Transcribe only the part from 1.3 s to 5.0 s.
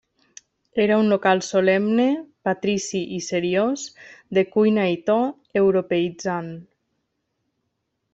solemne, patrici i seriós, de cuina i